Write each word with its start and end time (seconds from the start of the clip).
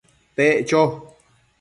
Pec 0.35 0.65
cho 0.65 0.81